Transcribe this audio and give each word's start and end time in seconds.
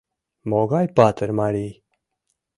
Могай 0.49 0.85
патыр 0.97 1.29
марий! 1.39 1.73